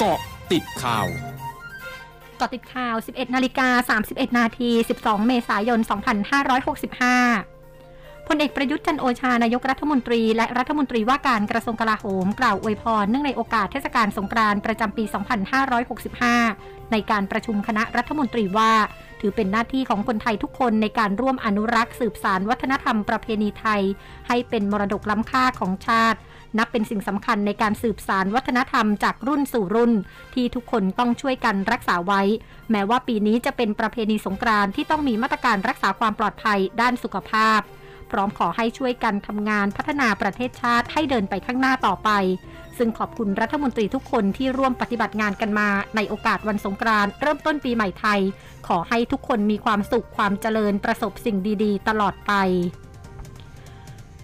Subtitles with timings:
[0.00, 0.20] เกาะ
[0.52, 1.06] ติดข่าว
[2.36, 4.70] เกาะติดข่าว 11 นาฬิกา 31 นาที
[5.02, 5.80] 12 เมษายน
[7.44, 15.04] 2565 พลเอกประยุทธ์จันโอชา นายกรัฐมนตรี และรัฐมนตรีว่าการกระทรวงกลาโหม กล่าวอวยพรเนื่องในโอกาสเทศกาลสงกรานต์ประจำปี
[15.78, 18.72] 2565 ในการประชุมคณะรัฐมนตรีว่า
[19.20, 23.82] ถือเป็นหน้าที่ของคนไทยทุกคนในการร่วมอนุรักษ์สืบสารวัฒนธรรมประเพณีไทย
[24.28, 26.18] ให้เป็นมรดกล้ำค่าของชาติ
[26.58, 29.92] นับเป็นสิ่งสำคัญในการสืบสารวัฒนธรรมจากรุ่นสู่รุ่น
[30.34, 32.22] ที่ทุกคนต้องช่วยกันรักษาไว้
[32.70, 37.60] แม้ว่าปีนี้จะเป็นประเพณีสงกรานต์ที่ต้องมีมาตรการรักษาความปลอดภัยด้านสุขภาพ
[38.10, 42.10] พร้อมขอให้ช่วยกันทำงานพัฒนาประเทศชาติให้เดินไปข้างหน้าต่อไป
[42.78, 48.20] ซึ่งขอบคุณรัฐมนตรีทุกคนที่ร่วมปฏิบัติงานกันมา ในโอกาสวันสงกรานต์เริ่มต้นปีใหม่ไทย
[48.68, 52.32] ขอให้ทุกคนมีความสุขความเจริญประสบสิ่งดี ๆ ตลอดไป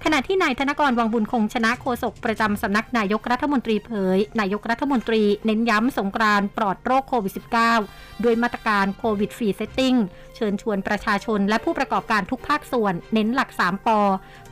[0.07, 7.33] ขณะที่นายธนกรวังบุญคงชนะโฆษกประจำสำนักนายกรัฐมนตรีเผย นายกรัฐมนตรีเน้นย้ำสงกรานต์ปลอดโรคโควิด
[7.79, 9.95] -19 ด้วยมาตรการ COVID Free Setting
[10.37, 14.01] เชิญชวนประชาชนและผู้ประกอบการทุกภาคส่วน เน้นหลัก 3ปอ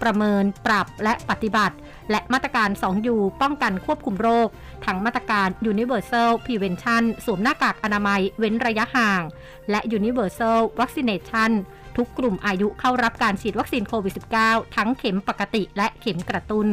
[0.03, 1.77] ประเมิน ปรับและปฏิบัติ
[2.11, 4.49] และมาตรการ 2 U ป้องกันควบคุมโรค
[4.87, 9.23] ทั้งมาตรการ Universal Prevention สวมหน้ากากอนามัยเว้นระยะห่าง
[9.71, 11.51] และ Universal Vaccination
[11.97, 16.69] ทุกกลุ่มอายุเข้ารับการฉีดวัคซีนโควิด -19 ทั้งเข็มปกติและเข็มกระตุ้น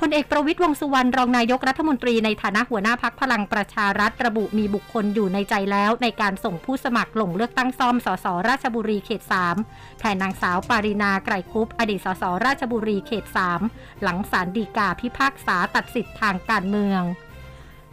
[0.00, 9.22] พลเอกประวิตยวงสุวรรณรองนายกรัฐมนตรีในฐานะหัวหน้าพักพลังประชารัฐระบุมีบุคคลอยู่ในใจแล้วในการส่งผู้สมัครลงเลือกตั้งซ่อมสสราชบุรีเขต
[9.62, 13.24] 3 แทนนางสาวปารินาไกรคุปอดีตสสราชบุรีเขต
[13.64, 17.02] 3 หลังศาลฎีกาพิพากษาตัดสิทธิ์ทางการเมือง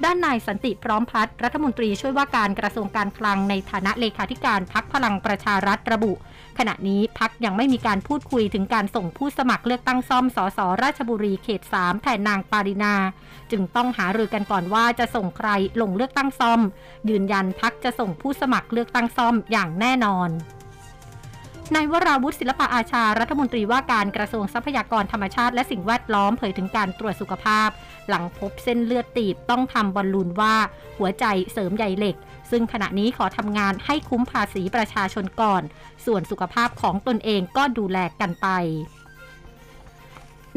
[0.05, 6.13] ด้านนายสันติพร้อมพัฒน์รัฐมนตรีช่วยว่าการกระทรวงการคลังในฐานะเลขาธิการพักพลังประชารัฐระบุ
[6.57, 12.93] ขณะนี้พักยังไม่มีการพูดคุยถึงการส่งผู้สมัครเลือกตั้งซ่อมสสราชบุรีเขต 3 แทนนางปารินา
[13.51, 15.49] จึงต้องหารือกันก่อนว่าจะส่งใคร
[15.81, 16.59] ลงเลือกตั้งซ่อม
[17.09, 20.29] ยืนยันพักจะส่งผู้สมัครเลือกตั้งซ่อมอย่างแน่นอน
[21.75, 27.69] นายวราวุฒิศิลปะอาชา รัฐมนตรีว่าการกระทรวงทรัพยากรธรรมชาติและสิ่งแวดล้อมเผยถึงการตรวจสุขภาพ
[28.09, 30.55] หลังพบเส้นเลือดตีบต้องทำบอลลูนว่า
[30.97, 32.15] หัวใจเสริมใยเหล็ก
[32.51, 35.61] ซึ่งขณะนี้ขอทำงานให้คุ้มภาษีประชาชนก่อน
[36.05, 38.47] ส่วนสุขภาพของตนเองก็ดูแลกันไป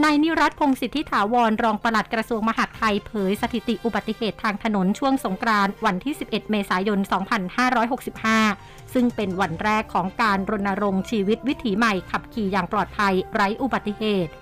[0.04, 6.98] นายนิรัตพงศิทธิถาวรรองปลัดกระทรวงมหาดไทยเผยสถิติอุบัติเหตุทางถนนช่วงสงกรานต์วันที่ 11 เมษายน
[8.36, 14.32] 2565 ซึ่งเป็นวันแรกของการรณรงค์ชีวิตวิถีใหม่ขับขี่อย่างปลอดภัยไร้อุบัติเหตุ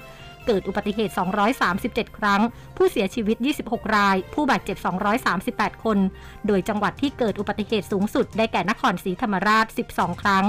[0.48, 1.12] เกิดอุบัติเหตุ
[1.64, 2.40] 237 ครั้ง
[2.76, 3.36] ผู้เสียชีวิต
[3.66, 4.76] 26 ราย ผู้บาดเจ็บ
[5.30, 5.98] 238 คน
[6.46, 10.44] โดยจังหวัดที่เกิดอุบัติเหตุสูงสุดได้แก่นครศรีธรรมราช 12 ครั้ง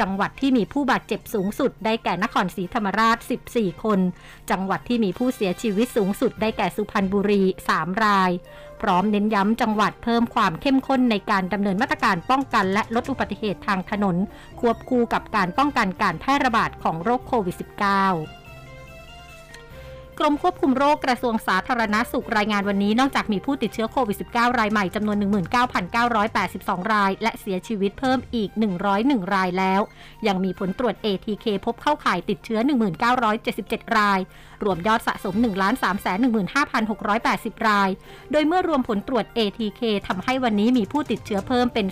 [0.00, 3.18] จังหวัดที่มีผู้บาดเจ็บสูงสุดได้แก่นครศรีธรรมราช
[3.50, 4.00] 14 คน
[4.50, 7.42] จังหวัดที่มีผู้เสียชีวิตสูงสุดได้แก่สุพรรณบุรี
[7.74, 8.30] 3 ราย
[8.82, 14.16] พร้อมเน้นย้ำจังหวัดเพิ่มความเข้มข้นในการดำเนินมาตรการป้องกันและลดอุบัติเหตุทางถนน
[14.60, 18.43] ควบคู่กับการป้องกันการแพร่ระบาดของโรคโควิด -19
[20.18, 25.16] กรมควบคุมโรคกระทรวงสาธารณาสุขรายงานวันนี้ นอกจากมีผู้ติดเชื้อโควิด -19 รายใหม่จำนวน
[26.04, 28.50] 19,982 ราย และเสียชีวิตเพิ่มอีก
[28.92, 29.80] 101 รายแล้ว
[30.26, 32.60] ยังมีผลตรวจ ATK พบเข้าข่ายติดเชื้อ
[33.28, 34.20] 1977 ราย
[34.64, 35.34] รวมยอดสะสม
[36.30, 37.90] 1,315,680 ราย
[38.32, 41.86] โดยเมื่อรวมผลตรวจ ATK ทำให้วันนี้มีผู้ติดเชื้อเพิ่มเป็น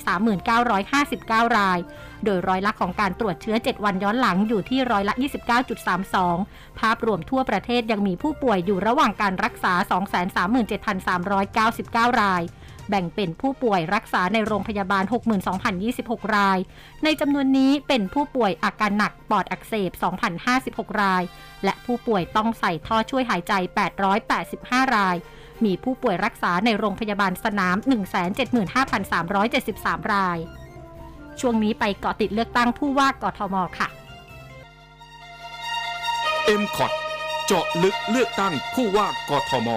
[0.77, 1.79] 3959 ราย
[2.25, 5.15] โดยร้อยละของการตรวจเชื้อ 7 วันย้อนหลังอยู่ที่ร้อยละ
[5.97, 9.73] 29.32 ภาพรวมทั่วประเทศยังมีีผู้ป่วยอยู่ระหว่างการรักษา
[12.13, 12.43] 237,399 ราย
[12.89, 15.05] แบ่งเป็นผู้ป่วยรักษาในโรงพยาบาล
[15.69, 16.59] 62,026 ราย
[17.05, 19.91] ในจำนวนนี้เป็นผู้ป่วยอาการหนักปอดอักเสบ
[20.47, 21.23] 2,056 ราย
[21.65, 23.53] และผู้ป่วยต้องใส่ท่อช่วยหายใจ
[24.29, 25.17] 885 ราย
[25.65, 27.77] มีผู้ป่วยรักษาในโรงพยาบาลสนาม
[28.55, 30.39] 175,373 ราย
[31.41, 33.89] ช่วงนี้ไปเกาะติดเลือกตั้งผู้ว่ากทมค่ะ
[36.61, 37.12] m c o t
[37.47, 39.69] เจาะลึกเลือกตั้งผู้ว่ากทม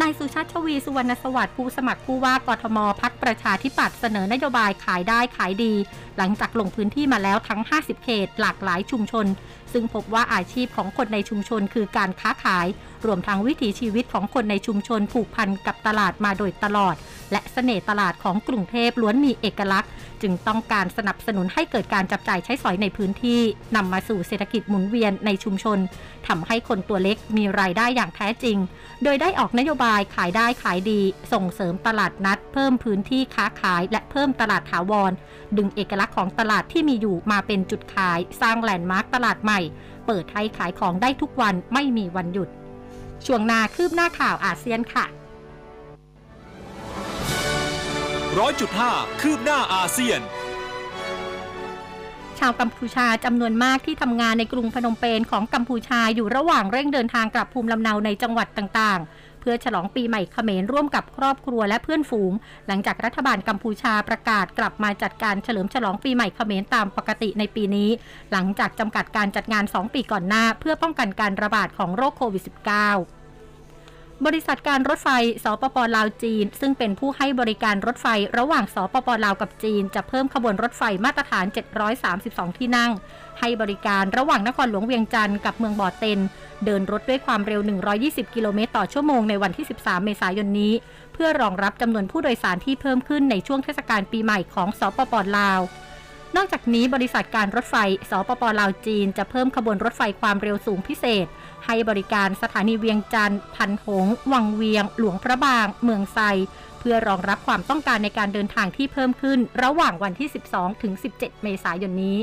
[0.00, 5.74] นายสุชาติชวีสุวรรณสวัสดิ์ผู้สมัครผู้ว่ากทมพักประชาธิปัตย์เสนอนโยบายขายได้ขายดี
[6.16, 9.26] หลังจากลงพื้นที่มาแล้วทั้ง 50 เขตหลากหลายชุมชน
[9.72, 12.66] ซึ่งพบว่าอาชีพของคนในชุมชนคือการค้าขาย
[13.06, 16.94] รวมทั้งวิถีชีวิตของคนในชุมชนผูกพันกับตลาดมาโดยตลอด
[17.34, 19.90] และเสน่ห์ตลาดของกรุงเทพล้วนมีเอกลักษณ์
[20.22, 23.40] จึงต้องการสนับสนุนให้เกิดการจับจ่ายใช้สอยในพื้นที่
[23.76, 25.78] นำมาสู่เศรษฐกิจหมุนเวียนในชุมชน
[26.28, 28.58] ทำให้คนตัวเล็กมีรายได้อย่างแท้จริง
[29.02, 31.00] โดยได้ออกนโยบายขายได้ขายดี
[31.32, 35.12] ส่งเสริมตลาดนัด เพิ่มพื้นที่ค้าขาย และเพิ่มตลาดถาวร
[35.56, 39.60] ดึงเอกลักษณ์ของตลาดที่มีอยู่มาเป็นจุดขาย สร้างแลนด์มาร์คตลาดใหม่
[40.06, 42.48] เปิดให้ขายของได้ทุกวันไม่มีวันหยุด
[43.26, 45.06] ช่วงนาคืบหน้าข่าวอาเซียนค่ะ
[48.40, 50.20] ร้อยจุดห้าคืบหน้าอาเซียน
[52.38, 62.32] ชาวกัมพูชาจำนวนมากที่ทำงานในกรุงพนมเปญของกัมพูชาอยู่ระหว่างเร่งเดินทางกลับภูมิลำเนาในจังหวัดต่างๆ เพื่อฉลองปีใหม่เขมรร่วมกับครอบครัวและเพื่อนฝูง
[62.66, 67.90] หลังจากรัฐบาลกัมพูชาประกาศกลับมาจัดการเฉลิมฉลองปีใหม่เขมรตามปกติในปีนี้
[68.32, 73.23] หลังจากจำกัดการจัดงาน 2 ปีก่อนหน้า เพื่อป้องกันการระบาดของโรคโควิด -19
[74.26, 75.08] บริษัทการรถไฟ
[75.44, 78.06] สปปลาวจีน ซึ่งเป็นผู้ให้บริการรถไฟ
[78.38, 81.46] ระหว่างสปปลาวกับจีน จะเพิ่มขบวนรถไฟมาตรฐาน
[82.02, 82.92] 732 ที่นั่ง
[83.40, 86.20] ให้บริการระหว่างนครหลวงเวียงจันทร์กับเมืองบ่อเต็น
[86.64, 87.60] เดินรถด้วยความเร็ว
[87.98, 90.72] 120 กิโลเมตรต่อชั่วโมงในวันที่ 13 เมษายนนี้
[91.14, 95.60] เพื่อรองรับจำนวนผู้โดยสารที่เพิ่มขึ้นในช่วงเทศกาลปีใหม่ของสปปลาว
[96.36, 97.76] นอกจากนี้บริษัทการรถไฟ
[98.10, 101.26] สปปลาวจีน จะเพิ่มขบวนรถไฟความเร็วสูงพิเศษ
[101.64, 106.18] ให้บริการสถานีเวียงจันทร์พันหง วังเวียง หลวงพระบาง เมืองไซ
[106.78, 112.18] เพื่อรองรับความต้องการในการเดินทางที่เพิ่มขึ้น ระหว่างวันที่ 12 ถึง 17 เมษายนนี้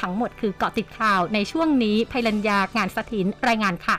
[0.00, 3.96] ทั้งหมดคือเกาะติดข่าวในช่วงนี้ภัยรัญญางานสถินรายงานค่ะ